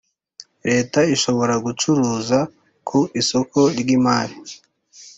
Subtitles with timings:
[0.69, 2.37] leta ishobora gucuruza
[2.87, 4.35] ku isoko ry imari